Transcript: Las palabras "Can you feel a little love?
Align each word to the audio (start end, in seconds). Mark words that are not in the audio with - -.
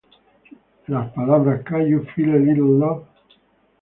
Las 0.87 1.11
palabras 1.11 1.63
"Can 1.63 1.85
you 1.85 2.03
feel 2.15 2.33
a 2.33 2.39
little 2.43 2.65
love? 2.79 3.05